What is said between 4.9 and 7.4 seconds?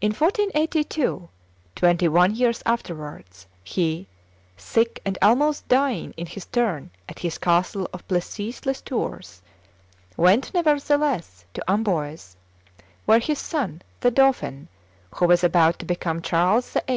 and almost dying in his turn at his